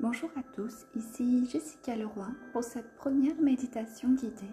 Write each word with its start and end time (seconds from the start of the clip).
Bonjour 0.00 0.30
à 0.36 0.42
tous, 0.42 0.86
ici 0.96 1.48
Jessica 1.48 1.94
Leroy 1.94 2.26
pour 2.52 2.64
cette 2.64 2.96
première 2.96 3.36
méditation 3.40 4.08
guidée 4.10 4.50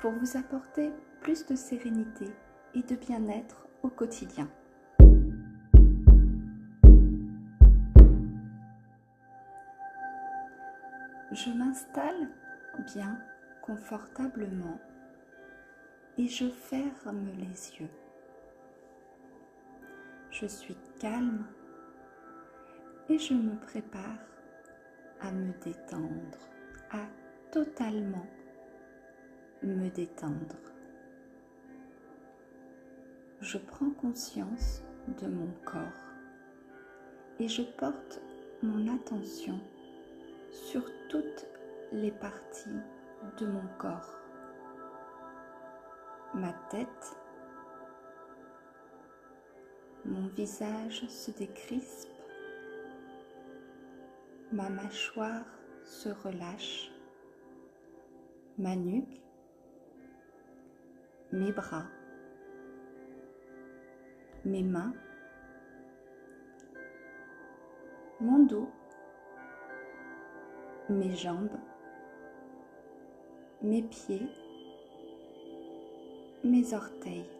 pour 0.00 0.12
vous 0.12 0.36
apporter 0.36 0.90
plus 1.20 1.44
de 1.46 1.54
sérénité 1.56 2.26
et 2.74 2.82
de 2.82 2.94
bien-être 2.94 3.66
au 3.82 3.88
quotidien. 3.88 4.48
Je 11.32 11.50
m'installe 11.50 12.30
bien 12.94 13.18
confortablement 13.60 14.80
et 16.16 16.28
je 16.28 16.48
ferme 16.48 17.26
les 17.36 17.80
yeux. 17.80 17.90
Je 20.30 20.46
suis 20.46 20.76
calme 20.98 21.44
et 23.10 23.18
je 23.18 23.34
me 23.34 23.56
prépare 23.56 24.18
à 25.20 25.32
me 25.32 25.52
détendre, 25.64 26.38
à 26.90 27.06
totalement 27.50 28.26
me 29.62 29.88
détendre. 29.90 30.56
Je 33.40 33.58
prends 33.58 33.90
conscience 33.90 34.82
de 35.20 35.26
mon 35.26 35.48
corps 35.64 36.12
et 37.40 37.48
je 37.48 37.62
porte 37.62 38.20
mon 38.62 38.94
attention 38.94 39.60
sur 40.50 40.82
toutes 41.08 41.46
les 41.92 42.10
parties 42.10 42.80
de 43.38 43.46
mon 43.46 43.66
corps. 43.78 44.14
Ma 46.34 46.52
tête, 46.70 47.16
mon 50.04 50.26
visage 50.28 51.06
se 51.08 51.30
décrispe 51.30 52.17
ma 54.58 54.68
mâchoire 54.70 55.46
se 55.84 56.08
relâche, 56.08 56.90
ma 58.58 58.74
nuque, 58.74 59.22
mes 61.30 61.52
bras, 61.52 61.86
mes 64.44 64.64
mains, 64.64 64.94
mon 68.20 68.46
dos, 68.46 68.68
mes 70.88 71.14
jambes, 71.14 71.60
mes 73.62 73.82
pieds, 73.82 74.28
mes 76.42 76.74
orteils. 76.74 77.37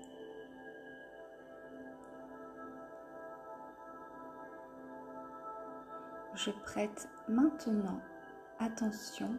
Je 6.38 6.52
prête 6.52 7.08
maintenant 7.28 8.00
attention 8.60 9.36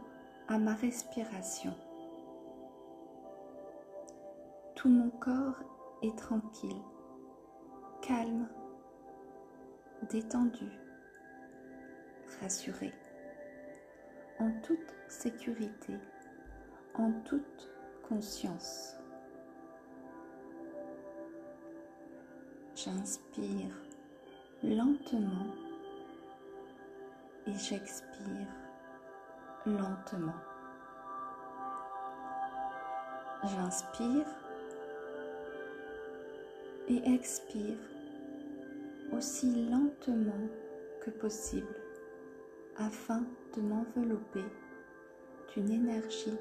à 0.49 0.57
ma 0.57 0.73
respiration. 0.73 1.73
Tout 4.75 4.89
mon 4.89 5.09
corps 5.09 5.63
est 6.01 6.17
tranquille, 6.17 6.81
calme, 8.01 8.49
détendu, 10.09 10.69
rassuré, 12.41 12.93
en 14.39 14.51
toute 14.61 14.93
sécurité, 15.07 15.93
en 16.95 17.13
toute 17.23 17.71
conscience. 18.09 18.97
J'inspire 22.75 23.73
lentement 24.63 25.68
et 27.49 27.57
j'expire 27.57 28.47
lentement. 29.65 30.35
J'inspire 33.43 34.27
et 36.87 37.13
expire 37.13 37.77
aussi 39.13 39.67
lentement 39.69 40.47
que 41.01 41.09
possible 41.09 41.75
afin 42.77 43.23
de 43.55 43.61
m'envelopper 43.61 44.45
d'une 45.53 45.71
énergie 45.71 46.37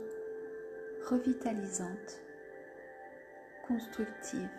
revitalisante, 1.08 2.20
constructive 3.66 4.50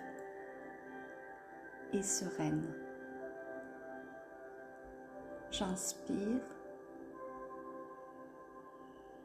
et 1.94 2.02
sereine. 2.02 2.89
J'inspire. 5.60 6.40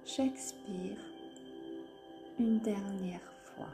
J'expire 0.04 0.98
une 2.40 2.58
dernière 2.58 3.32
fois. 3.44 3.68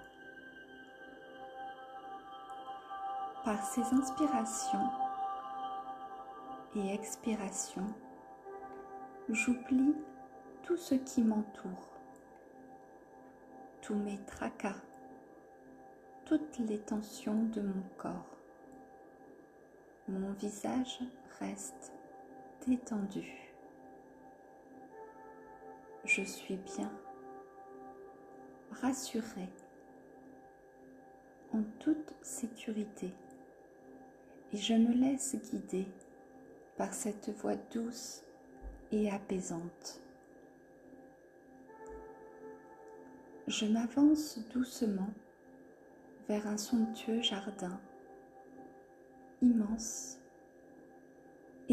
Par 3.47 3.65
ces 3.65 3.81
inspirations 3.81 4.91
et 6.77 6.93
expirations, 6.93 7.95
j'oublie 9.31 9.95
tout 10.63 10.77
ce 10.77 10.97
qui 10.97 11.23
m'entoure, 11.23 11.89
tous 13.81 13.95
mes 13.95 14.19
tracas, 14.27 14.83
toutes 16.27 16.59
les 16.59 16.79
tensions 16.79 17.43
de 17.45 17.63
mon 17.63 17.83
corps. 17.97 18.37
Mon 20.09 20.33
visage 20.33 20.99
reste 21.39 21.95
détendu. 22.67 23.25
Je 26.05 26.23
suis 26.23 26.57
bien, 26.57 26.91
rassurée, 28.83 29.49
en 31.53 31.63
toute 31.79 32.15
sécurité 32.23 33.13
et 34.53 34.57
je 34.57 34.75
me 34.75 34.93
laisse 34.93 35.37
guider 35.51 35.87
par 36.77 36.95
cette 36.95 37.31
voix 37.39 37.57
douce 37.73 38.23
et 38.93 39.11
apaisante. 39.11 40.01
Je 43.47 43.67
m'avance 43.67 44.39
doucement 44.53 45.13
vers 46.29 46.47
un 46.47 46.57
somptueux 46.57 47.21
jardin 47.21 47.81
immense 49.43 50.20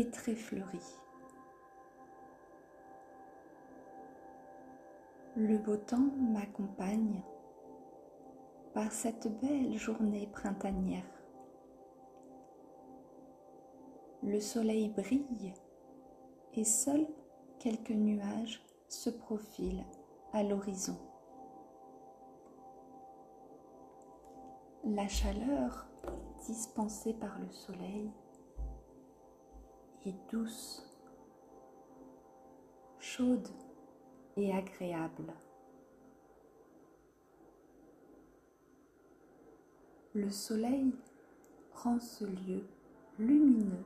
très 0.05 0.35
fleuri. 0.35 0.81
Le 5.35 5.57
beau 5.57 5.77
temps 5.77 6.09
m'accompagne 6.17 7.21
par 8.73 8.91
cette 8.91 9.27
belle 9.39 9.77
journée 9.77 10.27
printanière. 10.31 11.03
Le 14.23 14.39
soleil 14.39 14.89
brille 14.89 15.53
et 16.53 16.63
seuls 16.63 17.07
quelques 17.59 17.91
nuages 17.91 18.63
se 18.87 19.09
profilent 19.09 19.85
à 20.33 20.43
l'horizon. 20.43 20.97
La 24.83 25.07
chaleur 25.07 25.87
dispensée 26.45 27.13
par 27.13 27.37
le 27.39 27.51
soleil 27.51 28.11
douce, 30.05 30.85
chaude 32.99 33.47
et 34.35 34.53
agréable. 34.53 35.33
Le 40.13 40.29
soleil 40.29 40.93
rend 41.73 41.99
ce 41.99 42.25
lieu 42.25 42.63
lumineux 43.19 43.85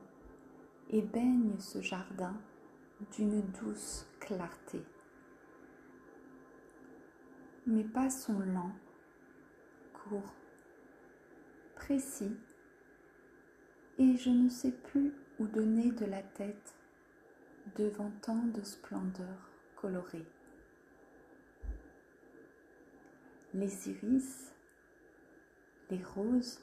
et 0.90 1.02
baigne 1.02 1.58
ce 1.58 1.80
jardin 1.80 2.34
d'une 3.16 3.42
douce 3.60 4.06
clarté. 4.20 4.82
Mes 7.66 7.84
pas 7.84 8.10
sont 8.10 8.38
lents, 8.38 8.74
courts, 9.92 10.34
précis, 11.76 12.36
et 13.98 14.16
je 14.16 14.30
ne 14.30 14.48
sais 14.48 14.72
plus 14.72 15.12
donner 15.46 15.90
de 15.92 16.04
la 16.04 16.22
tête 16.22 16.74
devant 17.76 18.10
tant 18.22 18.44
de 18.44 18.62
splendeur 18.62 19.50
colorée. 19.76 20.26
Les 23.54 23.90
iris, 23.90 24.52
les 25.90 26.02
roses, 26.02 26.60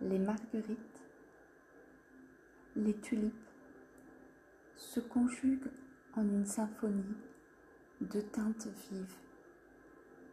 les 0.00 0.18
marguerites, 0.18 1.02
les 2.76 2.94
tulipes 2.94 3.34
se 4.76 5.00
conjuguent 5.00 5.70
en 6.16 6.22
une 6.22 6.46
symphonie 6.46 7.16
de 8.00 8.20
teintes 8.20 8.68
vives 8.90 9.16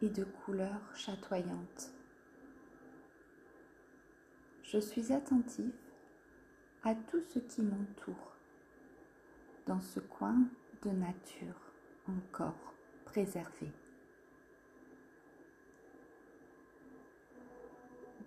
et 0.00 0.08
de 0.08 0.24
couleurs 0.24 0.94
chatoyantes. 0.94 1.92
Je 4.62 4.78
suis 4.78 5.12
attentive 5.12 5.72
à 6.84 6.94
tout 6.94 7.20
ce 7.20 7.38
qui 7.38 7.62
m'entoure 7.62 8.36
dans 9.66 9.80
ce 9.80 10.00
coin 10.00 10.36
de 10.82 10.90
nature 10.90 11.72
encore 12.08 12.74
préservé. 13.04 13.70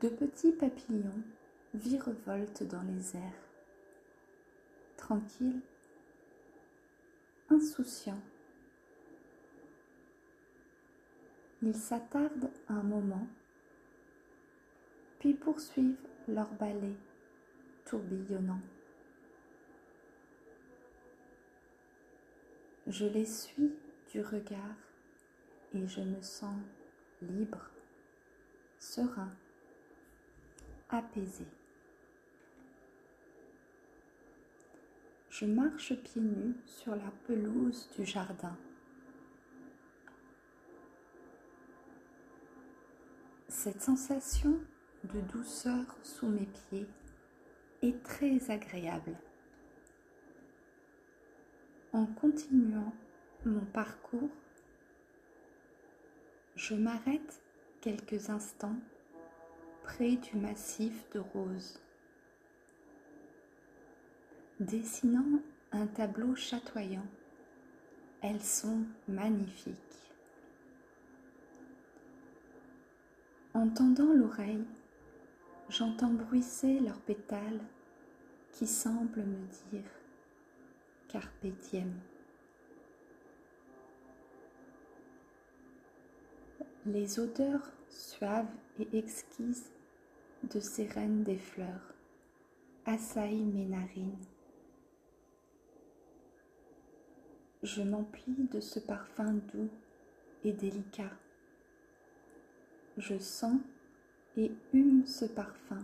De 0.02 0.08
petits 0.10 0.54
papillons 0.54 1.22
virevoltent 1.74 2.64
dans 2.64 2.82
les 2.84 3.18
airs, 3.18 3.50
tranquilles, 4.96 5.62
insouciants. 7.50 8.22
Ils 11.62 11.76
s'attardent 11.76 12.52
un 12.70 12.84
moment, 12.84 13.28
puis 15.20 15.34
poursuivent 15.34 15.96
leur 16.28 16.52
balai 16.54 16.96
tourbillonnant. 17.86 18.62
Je 22.88 23.06
les 23.06 23.26
suis 23.26 23.74
du 24.12 24.22
regard 24.22 24.78
et 25.74 25.88
je 25.88 26.02
me 26.02 26.22
sens 26.22 26.56
libre, 27.22 27.72
serein, 28.80 29.32
apaisé. 30.90 31.46
Je 35.30 35.46
marche 35.46 35.94
pieds 35.96 36.22
nus 36.22 36.56
sur 36.66 36.96
la 36.96 37.12
pelouse 37.28 37.90
du 37.98 38.06
jardin. 38.06 38.56
Cette 43.50 43.82
sensation 43.82 44.60
de 45.04 45.20
douceur 45.22 45.98
sous 46.04 46.28
mes 46.28 46.46
pieds 46.46 46.88
très 47.94 48.52
agréable. 48.52 49.16
En 51.94 52.06
continuant 52.06 52.94
mon 53.46 53.66
parcours, 53.66 54.30
je 56.56 56.74
m'arrête 56.74 57.42
quelques 57.82 58.30
instants 58.30 58.78
près 59.84 60.16
du 60.16 60.38
massif 60.38 61.10
de 61.12 61.20
roses, 61.20 61.80
dessinant 64.60 65.40
un 65.72 65.88
tableau 65.88 66.36
chatoyant. 66.36 67.06
Elles 68.22 68.42
sont 68.42 68.84
magnifiques. 69.08 69.76
En 73.54 73.70
tendant 73.70 74.12
l'oreille, 74.12 74.66
j'entends 75.70 76.12
bruisser 76.12 76.80
leurs 76.80 77.00
pétales 77.00 77.62
qui 78.56 78.68
semblent 78.68 79.26
me 79.26 79.46
dire 79.70 79.92
Carpe. 81.10 81.46
Les 86.86 87.20
odeurs 87.20 87.74
suaves 87.90 88.48
et 88.80 88.98
exquises 88.98 89.72
de 90.44 90.62
ces 90.62 90.88
reines 90.88 91.24
des 91.24 91.38
fleurs 91.38 91.94
assaillent 92.86 93.44
mes 93.44 93.66
narines. 93.66 94.26
Je 97.62 97.82
m'emplis 97.82 98.48
de 98.52 98.62
ce 98.62 98.80
parfum 98.80 99.34
doux 99.54 99.70
et 100.46 100.54
délicat. 100.54 101.12
Je 102.98 103.18
sens 103.18 103.60
et 104.38 104.52
hume 104.72 105.06
ce 105.06 105.26
parfum 105.26 105.84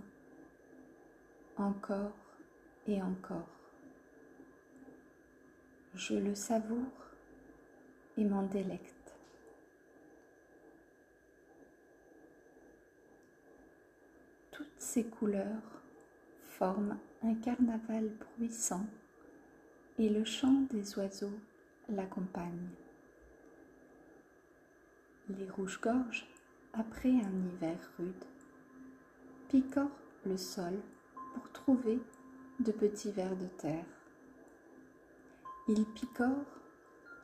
encore 1.58 2.21
encore. 3.00 3.48
Je 5.94 6.16
le 6.16 6.34
savoure 6.34 7.12
et 8.18 8.26
m'en 8.26 8.44
délecte. 8.44 9.14
Toutes 14.52 14.80
ces 14.80 15.06
couleurs 15.06 15.84
forment 16.48 16.98
un 17.24 17.36
carnaval 17.36 18.10
bruissant 18.10 18.86
et 20.00 20.10
le 20.10 20.26
chant 20.26 20.66
des 20.72 20.98
oiseaux 20.98 21.40
l'accompagne. 21.90 22.70
Les 25.30 25.50
rouges-gorges, 25.50 26.28
après 26.74 27.10
un 27.10 27.48
hiver 27.48 27.78
rude, 27.98 28.26
picorent 29.50 30.00
le 30.26 30.38
sol 30.38 30.80
pour 31.34 31.52
trouver 31.52 32.00
de 32.62 32.72
petits 32.72 33.12
vers 33.12 33.36
de 33.36 33.48
terre. 33.58 33.86
Ils 35.68 35.86
picorent 35.86 36.60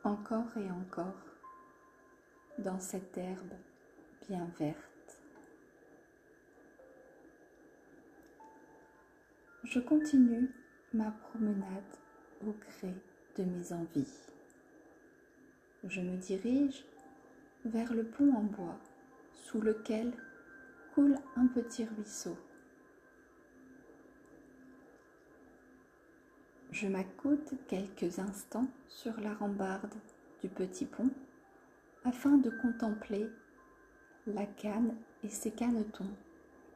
encore 0.02 0.56
et 0.56 0.70
encore 0.70 1.14
dans 2.58 2.80
cette 2.80 3.16
herbe 3.16 3.52
bien 4.28 4.50
verte. 4.58 5.20
Je 9.62 9.78
continue 9.78 10.50
ma 10.92 11.10
promenade 11.10 11.96
au 12.44 12.52
gré 12.52 12.94
de 13.36 13.44
mes 13.44 13.72
envies. 13.72 14.26
Je 15.84 16.00
me 16.00 16.16
dirige 16.16 16.84
vers 17.64 17.94
le 17.94 18.04
pont 18.04 18.34
en 18.34 18.42
bois 18.42 18.78
sous 19.34 19.60
lequel 19.60 20.12
coule 20.94 21.16
un 21.36 21.46
petit 21.46 21.84
ruisseau. 21.84 22.36
Je 26.70 26.86
m'accoude 26.86 27.48
quelques 27.66 28.18
instants 28.18 28.68
sur 28.88 29.18
la 29.20 29.32
rambarde 29.32 29.94
du 30.42 30.48
petit 30.48 30.84
pont 30.84 31.10
afin 32.04 32.36
de 32.36 32.50
contempler 32.50 33.26
la 34.26 34.44
canne 34.44 34.94
et 35.24 35.30
ses 35.30 35.50
canetons 35.50 36.10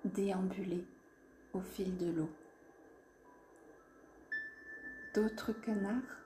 déambuler 0.04 0.82
au 1.52 1.60
fil 1.60 1.96
de 1.98 2.10
l'eau. 2.10 2.30
D'autres 5.14 5.52
canards 5.52 6.24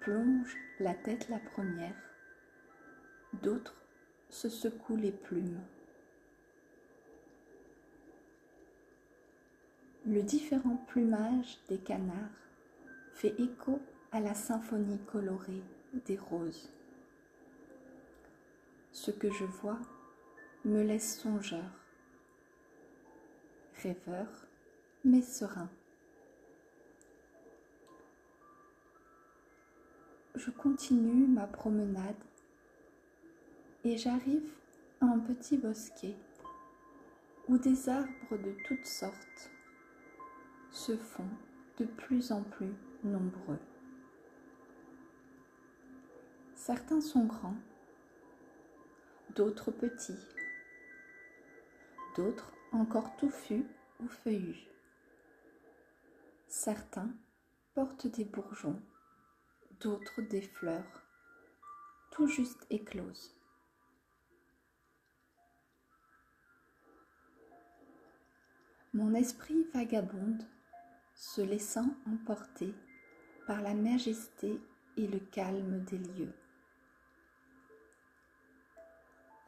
plongent 0.00 0.56
la 0.78 0.94
tête 0.94 1.28
la 1.28 1.40
première, 1.40 1.96
d'autres 3.42 3.74
se 4.30 4.48
secouent 4.48 4.96
les 4.96 5.12
plumes. 5.12 5.60
Le 10.06 10.22
différent 10.22 10.76
plumage 10.86 11.58
des 11.68 11.78
canards 11.78 12.43
fait 13.14 13.34
écho 13.40 13.80
à 14.12 14.20
la 14.20 14.34
symphonie 14.34 14.98
colorée 15.06 15.62
des 16.06 16.18
roses. 16.18 16.70
Ce 18.92 19.10
que 19.10 19.30
je 19.30 19.44
vois 19.44 19.78
me 20.64 20.82
laisse 20.82 21.20
songeur, 21.20 21.70
rêveur, 23.82 24.28
mais 25.04 25.22
serein. 25.22 25.68
Je 30.34 30.50
continue 30.50 31.26
ma 31.26 31.46
promenade 31.46 32.16
et 33.84 33.96
j'arrive 33.96 34.50
à 35.00 35.06
un 35.06 35.20
petit 35.20 35.56
bosquet 35.56 36.16
où 37.48 37.58
des 37.58 37.88
arbres 37.88 38.38
de 38.38 38.54
toutes 38.66 38.86
sortes 38.86 39.50
se 40.70 40.96
font 40.96 41.28
de 41.78 41.84
plus 41.84 42.32
en 42.32 42.42
plus 42.42 42.74
nombreux. 43.04 43.58
Certains 46.54 47.00
sont 47.00 47.26
grands, 47.26 47.56
d'autres 49.36 49.70
petits, 49.70 50.18
d'autres 52.16 52.52
encore 52.72 53.16
touffus 53.16 53.66
ou 54.00 54.08
feuillus. 54.08 54.66
Certains 56.48 57.10
portent 57.74 58.06
des 58.06 58.24
bourgeons, 58.24 58.80
d'autres 59.80 60.22
des 60.22 60.42
fleurs, 60.42 61.02
tout 62.10 62.26
juste 62.26 62.66
écloses. 62.70 63.36
Mon 68.92 69.12
esprit 69.14 69.66
vagabonde, 69.74 70.44
se 71.14 71.40
laissant 71.40 71.96
emporter 72.06 72.74
par 73.46 73.60
la 73.60 73.74
majesté 73.74 74.60
et 74.96 75.06
le 75.06 75.18
calme 75.18 75.84
des 75.84 75.98
lieux. 75.98 76.34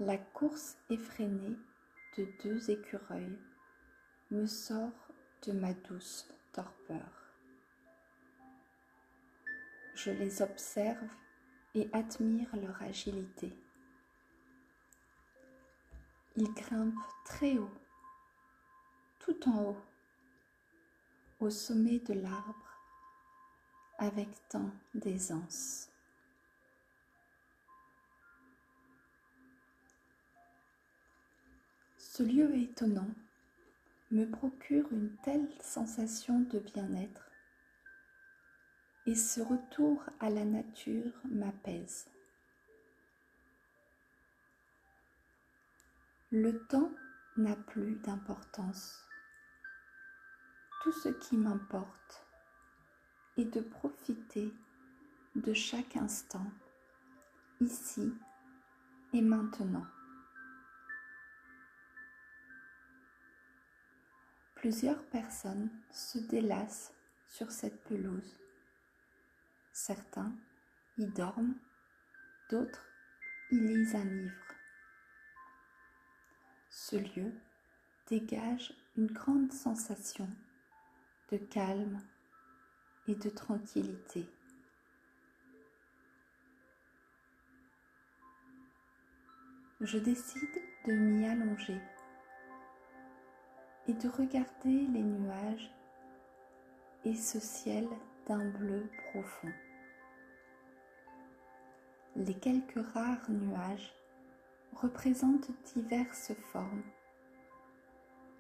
La 0.00 0.18
course 0.18 0.76
effrénée 0.90 1.56
de 2.18 2.28
deux 2.42 2.70
écureuils 2.70 3.38
me 4.30 4.46
sort 4.46 5.08
de 5.46 5.52
ma 5.52 5.72
douce 5.72 6.28
torpeur. 6.52 7.26
Je 9.94 10.10
les 10.10 10.42
observe 10.42 11.08
et 11.74 11.88
admire 11.92 12.54
leur 12.56 12.82
agilité. 12.82 13.52
Ils 16.36 16.52
grimpent 16.52 16.94
très 17.24 17.56
haut, 17.56 17.72
tout 19.18 19.48
en 19.48 19.70
haut, 19.70 19.82
au 21.40 21.48
sommet 21.48 21.98
de 22.00 22.12
l'arbre 22.12 22.65
avec 23.98 24.28
tant 24.48 24.70
d'aisance. 24.94 25.90
Ce 31.96 32.22
lieu 32.22 32.54
étonnant 32.56 33.10
me 34.10 34.24
procure 34.24 34.90
une 34.92 35.14
telle 35.22 35.48
sensation 35.60 36.40
de 36.40 36.58
bien-être 36.58 37.30
et 39.06 39.14
ce 39.14 39.40
retour 39.40 40.02
à 40.20 40.30
la 40.30 40.44
nature 40.44 41.12
m'apaise. 41.24 42.06
Le 46.32 46.66
temps 46.66 46.90
n'a 47.36 47.54
plus 47.54 47.96
d'importance. 47.96 49.06
Tout 50.82 50.92
ce 50.92 51.08
qui 51.08 51.36
m'importe 51.36 52.25
est 53.36 53.44
de 53.44 53.60
profiter 53.60 54.52
de 55.34 55.52
chaque 55.52 55.96
instant, 55.96 56.46
ici 57.60 58.12
et 59.12 59.20
maintenant. 59.20 59.86
Plusieurs 64.54 65.02
personnes 65.04 65.70
se 65.92 66.18
délassent 66.18 66.92
sur 67.28 67.50
cette 67.50 67.84
pelouse. 67.84 68.38
Certains 69.72 70.32
y 70.96 71.06
dorment, 71.06 71.54
d'autres 72.50 72.86
y 73.50 73.60
lisent 73.60 73.94
un 73.94 74.04
livre. 74.04 74.34
Ce 76.70 76.96
lieu 76.96 77.32
dégage 78.08 78.72
une 78.96 79.08
grande 79.08 79.52
sensation 79.52 80.28
de 81.30 81.36
calme 81.36 82.00
et 83.08 83.14
de 83.14 83.30
tranquillité. 83.30 84.26
Je 89.80 89.98
décide 89.98 90.62
de 90.86 90.92
m'y 90.92 91.26
allonger 91.26 91.80
et 93.88 93.92
de 93.92 94.08
regarder 94.08 94.86
les 94.92 95.02
nuages 95.02 95.70
et 97.04 97.14
ce 97.14 97.38
ciel 97.38 97.86
d'un 98.26 98.50
bleu 98.50 98.88
profond. 99.10 99.52
Les 102.16 102.34
quelques 102.34 102.84
rares 102.94 103.30
nuages 103.30 103.94
représentent 104.72 105.50
diverses 105.74 106.32
formes 106.50 106.82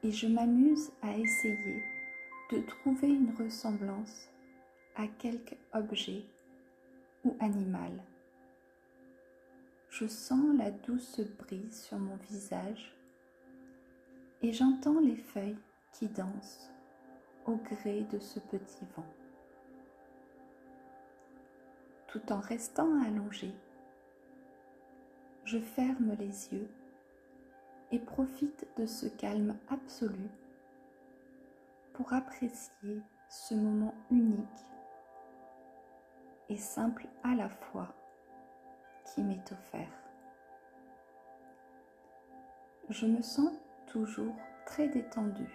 et 0.02 0.10
je 0.10 0.26
m'amuse 0.26 0.90
à 1.02 1.16
essayer 1.16 1.84
de 2.50 2.60
trouver 2.62 3.08
une 3.08 3.34
ressemblance 3.38 4.28
à 4.96 5.06
quelque 5.06 5.54
objet 5.74 6.24
ou 7.24 7.36
animal. 7.40 7.92
Je 9.90 10.06
sens 10.06 10.56
la 10.56 10.70
douce 10.70 11.20
brise 11.38 11.82
sur 11.82 11.98
mon 11.98 12.16
visage 12.16 12.94
et 14.42 14.52
j'entends 14.52 15.00
les 15.00 15.16
feuilles 15.16 15.58
qui 15.92 16.08
dansent 16.08 16.70
au 17.46 17.56
gré 17.56 18.02
de 18.12 18.18
ce 18.18 18.40
petit 18.40 18.84
vent. 18.96 19.06
Tout 22.08 22.32
en 22.32 22.40
restant 22.40 23.02
allongé, 23.02 23.52
je 25.44 25.58
ferme 25.58 26.16
les 26.18 26.54
yeux 26.54 26.68
et 27.92 27.98
profite 27.98 28.66
de 28.78 28.86
ce 28.86 29.06
calme 29.06 29.56
absolu 29.68 30.28
pour 31.92 32.12
apprécier 32.12 33.02
ce 33.28 33.54
moment 33.54 33.94
unique 34.10 34.66
et 36.48 36.56
simple 36.56 37.06
à 37.24 37.34
la 37.34 37.48
fois 37.48 37.94
qui 39.04 39.22
m'est 39.22 39.52
offert. 39.52 39.92
Je 42.88 43.06
me 43.06 43.22
sens 43.22 43.50
toujours 43.86 44.36
très 44.64 44.88
détendu. 44.88 45.48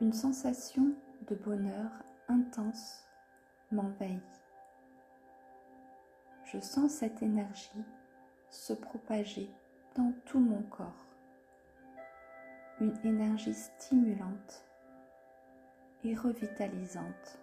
Une 0.00 0.12
sensation 0.12 0.92
de 1.28 1.34
bonheur 1.34 1.90
intense 2.28 3.06
m'envahit. 3.72 4.22
Je 6.44 6.60
sens 6.60 6.92
cette 6.92 7.22
énergie 7.22 7.84
se 8.50 8.72
propager 8.72 9.50
dans 9.94 10.12
tout 10.24 10.38
mon 10.38 10.62
corps. 10.62 11.06
Une 12.80 12.94
énergie 13.04 13.54
stimulante 13.54 14.64
et 16.04 16.14
revitalisante. 16.14 17.38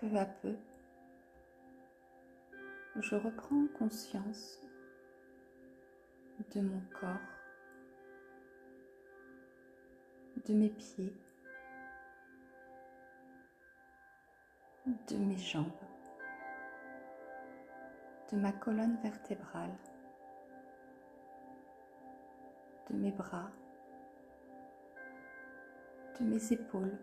Peu 0.00 0.14
à 0.18 0.26
peu, 0.26 0.54
je 2.96 3.14
reprends 3.14 3.66
conscience 3.78 4.60
de 6.54 6.60
mon 6.60 6.82
corps, 7.00 7.16
de 10.46 10.52
mes 10.52 10.68
pieds, 10.68 11.16
de 14.86 15.16
mes 15.16 15.38
jambes, 15.38 15.64
de 18.30 18.36
ma 18.36 18.52
colonne 18.52 18.98
vertébrale, 19.02 19.74
de 22.90 22.96
mes 22.96 23.12
bras, 23.12 23.50
de 26.20 26.24
mes 26.26 26.52
épaules, 26.52 26.98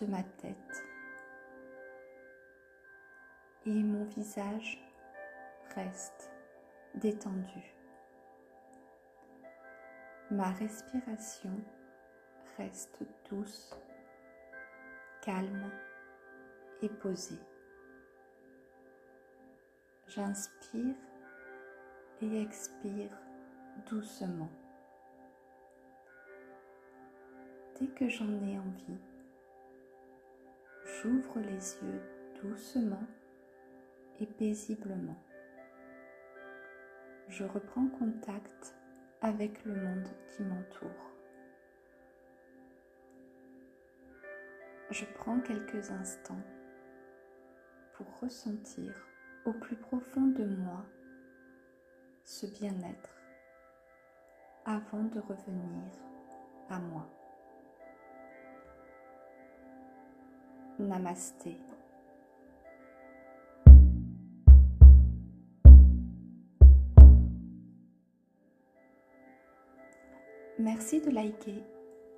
de 0.00 0.06
ma 0.06 0.22
tête 0.22 0.84
et 3.66 3.82
mon 3.82 4.04
visage 4.04 4.82
reste 5.74 6.30
détendu. 6.94 7.74
Ma 10.30 10.50
respiration 10.50 11.56
reste 12.58 13.04
douce, 13.30 13.76
calme 15.22 15.70
et 16.82 16.88
posée. 16.88 17.40
J'inspire 20.08 20.94
et 22.20 22.42
expire 22.42 23.10
doucement. 23.88 24.50
Dès 27.80 27.88
que 27.88 28.08
j'en 28.08 28.30
ai 28.44 28.58
envie, 28.58 28.98
j'ouvre 31.02 31.40
les 31.40 31.76
yeux 31.82 32.00
doucement 32.42 33.06
et 34.20 34.26
paisiblement. 34.26 35.16
Je 37.28 37.44
reprends 37.44 37.88
contact 37.88 38.74
avec 39.20 39.64
le 39.64 39.74
monde 39.74 40.08
qui 40.26 40.42
m'entoure. 40.42 41.10
Je 44.90 45.04
prends 45.18 45.40
quelques 45.40 45.90
instants 45.90 46.42
pour 47.94 48.06
ressentir 48.20 48.92
au 49.46 49.52
plus 49.52 49.76
profond 49.76 50.26
de 50.28 50.44
moi 50.44 50.84
ce 52.24 52.46
bien-être 52.46 53.10
avant 54.64 55.04
de 55.04 55.20
revenir 55.20 55.90
à 56.68 56.78
moi. 56.78 57.13
Namasté. 60.78 61.56
Merci 70.58 71.00
de 71.00 71.10
liker 71.10 71.62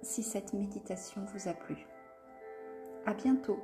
si 0.03 0.23
cette 0.23 0.53
méditation 0.53 1.25
vous 1.35 1.49
a 1.49 1.53
plu. 1.53 1.77
À 3.05 3.15
bientôt 3.15 3.59